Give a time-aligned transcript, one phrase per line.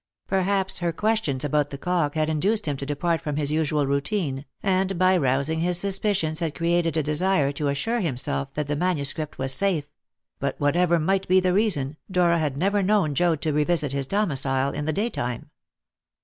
[0.25, 4.45] Perhaps her questions about the clock had induced him to depart from his usual routine,
[4.63, 9.37] and by rousing his suspicions had created a desire to assure himself that the manuscript
[9.37, 9.91] was safe;
[10.39, 14.71] but whatever might be the reason, Dora had never known Joad to revisit his domicile
[14.73, 15.51] in the daytime.